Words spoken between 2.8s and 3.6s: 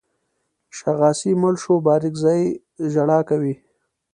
ژړا کوي.